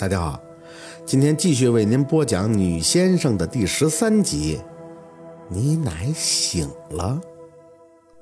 [0.00, 0.42] 大家好，
[1.04, 4.58] 今天继续为您播讲《女先生》的第十三集。
[5.46, 7.20] 你奶醒了，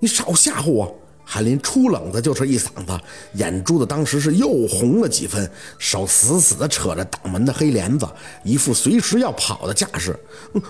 [0.01, 0.93] 你少吓唬我！
[1.25, 3.01] 韩林出冷子就是一嗓子，
[3.35, 8.09] 眼珠子当时是又红了几分，手死死地扯着挡门的黑帘子，
[8.43, 10.19] 一副随时要跑的架势。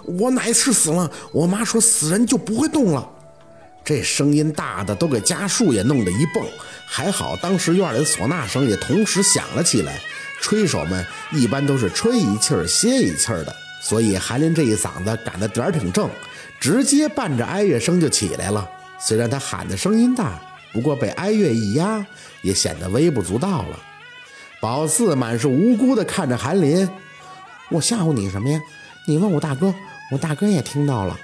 [0.04, 3.10] 我奶是死了，我妈说死人就不会动了。
[3.82, 6.44] 这声音大的都给家树也弄得一蹦，
[6.86, 9.98] 还好当时院里的唢呐声也同时响了起来。
[10.40, 16.08] 吹手们一般都是吹一气儿歇一气儿的，所以韩林这一嗓子赶得点儿挺正，
[16.60, 18.68] 直接伴着哀乐声就起来了。
[19.00, 20.40] 虽然他喊的声音大，
[20.72, 22.04] 不过被哀乐一压，
[22.42, 23.78] 也显得微不足道了。
[24.60, 26.88] 宝四满是无辜地看着韩林
[27.70, 28.60] ：“我吓唬你什么呀？
[29.06, 29.72] 你问我大哥，
[30.10, 31.16] 我大哥也听到了，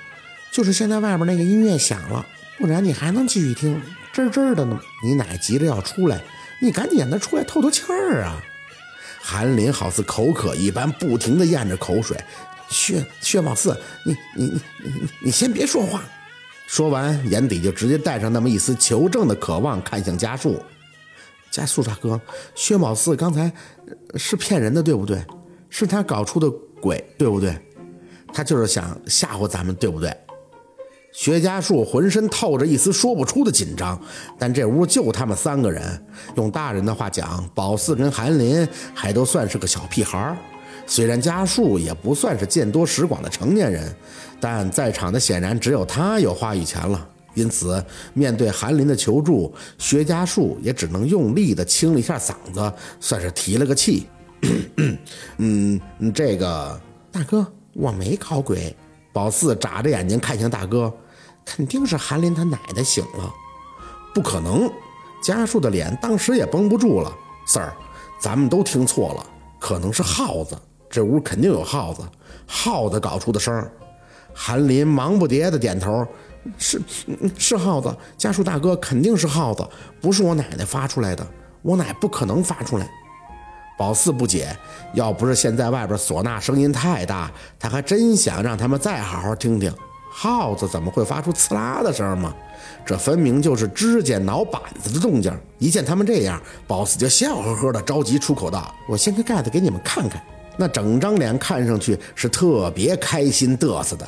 [0.53, 2.25] 就是现在外边那个音乐响了，
[2.59, 3.83] 不然你还能继续听，
[4.15, 4.79] 吱吱的呢。
[5.05, 6.21] 你奶急着要出来，
[6.61, 8.41] 你赶紧让他出来透透气儿啊！”
[9.27, 12.15] 韩林好似口渴一般，不停地咽着口水。
[12.69, 16.03] 薛薛宝四，你你你你你先别说话。
[16.67, 20.63] 说完，眼底就直接带上那么一丝求证的渴望，看向家树。
[21.51, 22.21] 家树大哥，
[22.55, 23.51] 薛宝四刚才
[24.15, 25.25] 是骗人的，对不对？
[25.71, 27.59] 是他搞出的鬼，对不对？
[28.31, 30.15] 他就是想吓唬咱们，对不对？
[31.15, 33.99] 薛家树浑身透着一丝说不出的紧张，
[34.37, 40.37] 但这屋就他们三个人，用大人的话讲，宝四跟韩林还都算是个小屁孩儿
[40.89, 43.95] 虽然家树也不算是见多识广的成年人，
[44.41, 47.09] 但在场的显然只有他有话语权了。
[47.35, 54.09] 因此，面对韩林的求助，薛家树也只能用力地清了一下嗓子，算是提了个气。
[55.39, 55.81] 嗯，
[56.13, 56.81] 这个
[57.13, 58.75] 大哥，我没搞鬼。
[59.13, 60.93] 宝四眨着眼睛看向大哥。
[61.45, 63.33] 肯定是韩林他奶奶醒了，
[64.15, 64.71] 不可能！
[65.23, 67.11] 家树的脸当时也绷不住了。
[67.47, 67.75] 四儿，
[68.19, 69.27] 咱们都听错了，
[69.59, 70.55] 可能是耗子，
[70.91, 72.03] 这屋肯定有耗子，
[72.47, 73.71] 耗子搞出的声。
[74.35, 76.07] 韩林忙不迭的点头，
[76.59, 76.83] 是
[77.39, 79.67] 是耗子，家树大哥肯定是耗子，
[80.01, 81.27] 不是我奶奶发出来的，
[81.63, 82.91] 我奶不可能发出来。
[83.79, 84.57] 宝四不解，
[84.93, 89.73] 要不是现在外边唢呐声音太大，他还真想让他们再好好听听。
[90.17, 92.33] 耗子怎么会发出刺啦的声吗？
[92.87, 95.37] 这分明就是指甲挠板子的动静。
[95.59, 100.23] 一见他们这样，宝四就笑呵呵的着急出口道：“我掀开盖子给你们看看。”
[100.57, 104.07] 那整张脸看上去是特别开心嘚瑟的，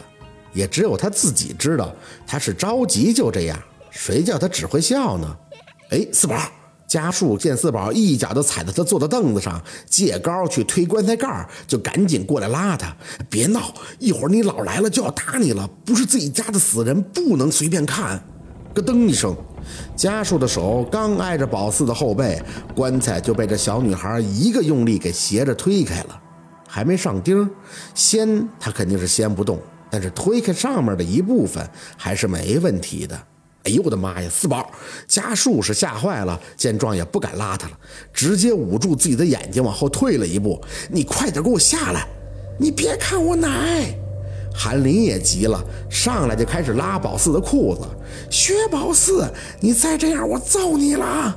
[0.53, 1.93] 也只有他自己知道
[2.25, 3.59] 他是着急就这样，
[3.91, 5.37] 谁叫他只会笑呢？
[5.91, 6.37] 哎，四宝。
[6.87, 12.95] 家树见四宝一脚就踩在他坐的凳子上，借高去推棺材盖就赶紧过来拉他。
[13.29, 15.69] 别闹，一会儿你姥来了就要打你了。
[15.85, 18.23] 不是自己家的死人，不能随便看。
[18.73, 19.35] 咯噔一声，
[19.97, 22.41] 家树的手刚挨着宝四的后背，
[22.75, 26.21] 棺材就被这小女孩一个用力给斜着推开了。
[26.69, 27.49] 还没上钉，
[27.95, 29.59] 掀他肯定是掀不动，
[29.91, 33.19] 但是推开上面的一部分还是没问题的。
[33.67, 34.31] 哎呦我的妈呀！
[34.31, 34.71] 四宝
[35.09, 37.77] 家树是吓坏了，见状也不敢拉他了，
[38.13, 40.63] 直接捂住自己的眼睛往后退了一步。
[40.89, 42.07] 你快点给我下来！
[42.61, 43.93] 你别看我奶！
[44.55, 45.61] 韩林也急了，
[45.91, 47.83] 上来就开始拉宝四的裤子。
[48.31, 49.29] 薛宝四，
[49.59, 51.37] 你再这样我揍你了！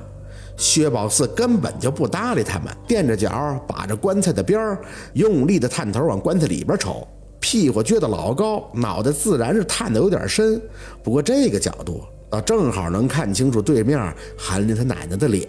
[0.55, 4.79] 薛宝四根本就不搭理他们，垫着脚把着棺材的边儿，
[5.13, 7.07] 用力的探头往棺材里边瞅。
[7.41, 10.61] 屁股撅得老高，脑袋自然是探得有点深，
[11.01, 12.03] 不过这个角度。
[12.29, 13.99] 倒正好能看清楚对面
[14.37, 15.47] 韩林他奶奶的脸，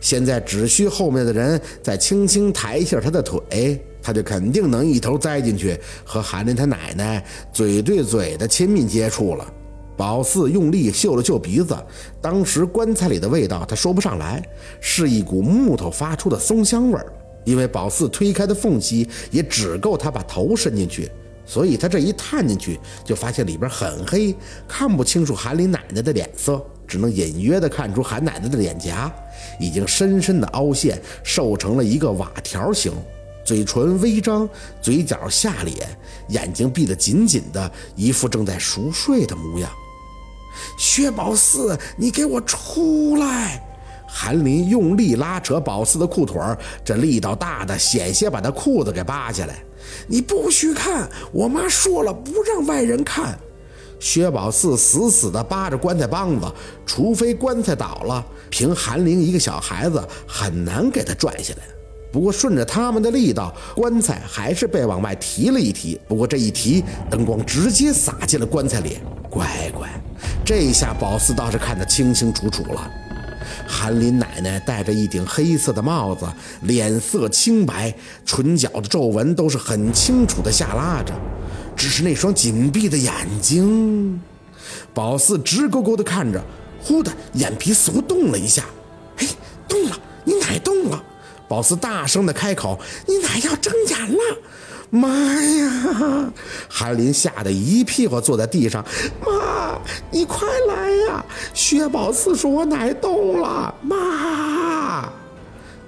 [0.00, 9.52] 现在只需后面的人再轻轻抬一下他的腿，他就肯定能一头栽进去和韩林他奶奶嘴对嘴的亲密接触了。
[9.96, 11.76] 宝四用力嗅了嗅鼻子，
[12.22, 14.40] 当时棺材里的味道他说不上来，
[14.80, 17.12] 是一股木头发出的松香味儿，
[17.44, 21.10] 因为宝四推开的缝隙也只够他把头伸进去。
[21.48, 24.36] 所以他这一探进去，就发现里边很黑，
[24.68, 29.10] 看不清楚韩林奶奶的脸色，只能隐约的看出韩奶奶的脸颊
[29.58, 32.92] 已经深深的凹陷，瘦成了一个瓦条形，
[33.46, 34.46] 嘴唇微张，
[34.82, 35.88] 嘴角下咧，
[36.28, 39.70] 眼睛闭得紧紧的，一副正在熟睡的模样。
[40.78, 43.64] 薛宝四，你给我出来！
[44.10, 46.40] 韩林用力拉扯宝四的裤腿
[46.82, 49.62] 这力道大的险些把他裤子给扒下来。
[50.06, 51.08] 你不许看！
[51.30, 53.38] 我妈说了，不让外人看。
[54.00, 56.46] 薛宝四死死地扒着棺材帮子，
[56.86, 61.62] 除非棺材倒了，凭韩林一个小孩子很难给他拽下来。
[62.10, 66.00] 不过顺着他们的力道，棺材还是被往外提了一提。
[66.08, 68.98] 不过这一提，灯光直接洒进了棺材里。
[69.28, 69.46] 乖
[69.76, 69.88] 乖，
[70.44, 72.90] 这下宝四倒是看得清清楚楚了。
[73.66, 76.26] 韩林奶奶戴着一顶黑色的帽子，
[76.62, 81.12] 脸色清白，唇角的皱纹都是很清楚的下拉着，
[81.76, 84.20] 只是那双紧闭的眼睛，
[84.92, 86.42] 宝四直勾勾地看着，
[86.82, 88.64] 忽的眼皮似乎动了一下，
[89.16, 89.26] 哎，
[89.68, 91.02] 动了，你奶动了！
[91.48, 92.78] 宝四大声地开口
[93.08, 94.18] ：“你奶要睁眼了！”
[94.90, 96.32] 妈呀！
[96.68, 98.84] 韩林吓得一屁股坐在地上。
[99.20, 99.78] 妈，
[100.10, 101.24] 你快来呀！
[101.52, 105.08] 薛宝四说：“我奶动了。”妈，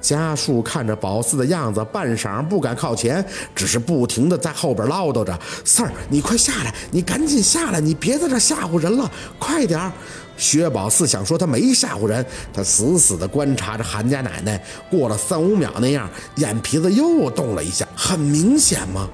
[0.01, 3.25] 家树看着宝四的样子，半晌不敢靠前，
[3.55, 6.75] 只是不停的在后边唠叨着：“四儿，你快下来！
[6.91, 7.81] 你赶紧下来！
[7.81, 9.11] 你别在这吓唬人了！
[9.39, 9.93] 快点儿！”
[10.41, 14.61] 薛宝四想说他没吓唬人，他死死地观察着韩家奶奶。
[14.91, 19.07] 过了三五秒，那样眼皮子又动了一下，很明显吗？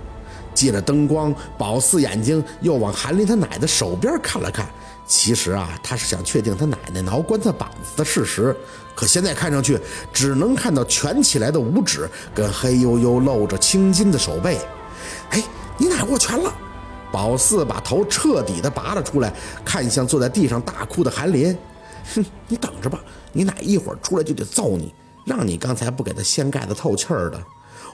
[0.55, 4.67] 借着灯光，宝四眼睛又往韩林他奶的手边看了看。
[5.05, 8.57] 其实啊，他是想确定他奶奶挠棺材板子的事实。
[8.95, 9.79] 可现在看上去，
[10.13, 14.59] 只能看到蜷起来的五指跟黑黝黝露着青筋的手背。
[15.31, 15.43] 哎，
[15.77, 16.53] 你奶握拳了。
[17.17, 19.33] 宝四把头彻底的拔了出来，
[19.65, 21.57] 看向坐在地上大哭的韩林。
[22.15, 23.01] 哼，你等着吧，
[23.33, 27.43] 你奶一会儿出来就得揍你，让你刚才不给他掀盖子透气儿的。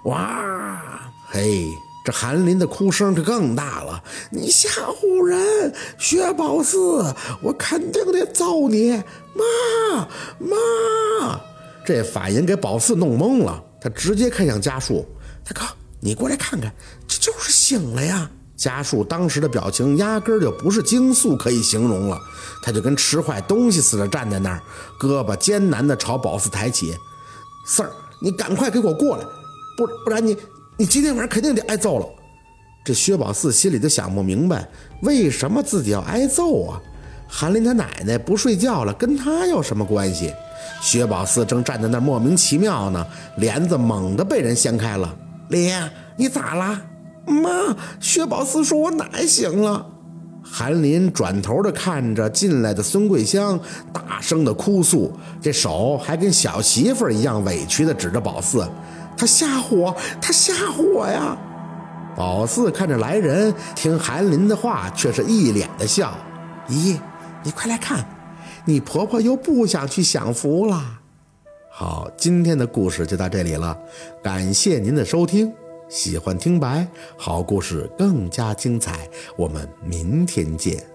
[0.07, 0.83] 哇，
[1.29, 1.69] 嘿，
[2.05, 4.03] 这韩林的哭声可更大了。
[4.29, 8.91] 你吓唬人，薛宝四，我肯定得揍你。
[9.37, 10.09] 妈
[10.41, 11.41] 妈，
[11.87, 15.07] 这反应给宝四弄懵了，他直接看向家树，
[15.45, 15.65] 大哥，
[16.01, 16.75] 你过来看看，
[17.07, 18.29] 这就是醒了呀。
[18.63, 22.17] 家树当时的表情压根儿就不是惊肃可以形容了，
[22.63, 24.63] 他就跟吃坏东西似的站在那儿，
[25.01, 26.97] 胳膊艰难地朝宝四抬起。
[27.67, 29.25] 四儿，你赶快给我过来，
[29.77, 30.37] 不不然你
[30.77, 32.07] 你今天晚上肯定得挨揍了。
[32.85, 34.69] 这薛宝四心里就想不明白，
[35.03, 36.81] 为什么自己要挨揍啊？
[37.27, 40.33] 韩林他奶奶不睡觉了，跟他有什么关系？
[40.81, 43.05] 薛宝四正站在那儿莫名其妙呢，
[43.39, 45.13] 帘子猛地被人掀开了。
[45.49, 45.75] 林，
[46.17, 46.81] 你咋啦？
[47.27, 49.87] 妈，薛宝四说：“我奶醒了。”
[50.45, 53.59] 韩林转头的看着进来的孙桂香，
[53.93, 58.69] 大声的哭诉，这手还跟小媳妇一样委屈的指着宝四
[59.17, 61.37] ：“他吓唬我，他吓唬我呀！”
[62.15, 66.13] 宝四看着来人，听韩林的话，却是一脸的笑
[66.69, 66.99] ：“咦，
[67.43, 68.05] 你快来看，
[68.67, 70.99] 你婆婆又不想去享福了。”
[71.71, 73.79] 好，今天的故事就到这里了，
[74.23, 75.51] 感谢您的收听。
[75.93, 79.07] 喜欢听白，好故事更加精彩。
[79.37, 80.92] 我们明天见。